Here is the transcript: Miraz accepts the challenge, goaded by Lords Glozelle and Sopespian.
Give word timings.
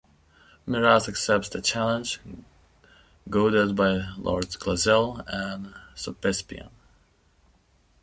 Miraz 0.65 1.07
accepts 1.07 1.47
the 1.49 1.61
challenge, 1.61 2.19
goaded 3.29 3.75
by 3.75 4.09
Lords 4.17 4.57
Glozelle 4.57 5.23
and 5.27 5.75
Sopespian. 5.93 6.71